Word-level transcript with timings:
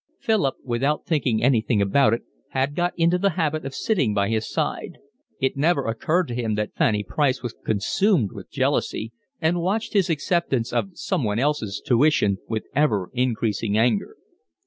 Philip, 0.19 0.55
without 0.63 1.05
thinking 1.05 1.43
anything 1.43 1.79
about 1.79 2.11
it, 2.15 2.23
had 2.49 2.73
got 2.75 2.93
into 2.97 3.19
the 3.19 3.29
habit 3.37 3.63
of 3.63 3.75
sitting 3.75 4.15
by 4.15 4.29
his 4.29 4.49
side; 4.49 4.97
it 5.39 5.55
never 5.55 5.85
occurred 5.85 6.27
to 6.29 6.33
him 6.33 6.55
that 6.55 6.73
Fanny 6.75 7.03
Price 7.03 7.43
was 7.43 7.53
consumed 7.63 8.31
with 8.31 8.49
jealousy, 8.49 9.11
and 9.39 9.61
watched 9.61 9.93
his 9.93 10.09
acceptance 10.09 10.73
of 10.73 10.89
someone 10.97 11.37
else's 11.37 11.79
tuition 11.85 12.39
with 12.47 12.63
ever 12.75 13.11
increasing 13.13 13.77
anger. 13.77 14.15